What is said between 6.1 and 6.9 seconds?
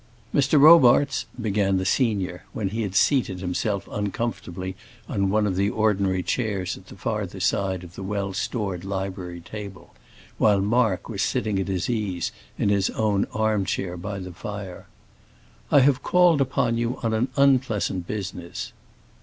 chairs at